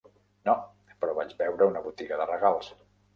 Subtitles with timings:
[0.47, 0.53] No,
[1.03, 2.71] però vaig veure una botiga de regals.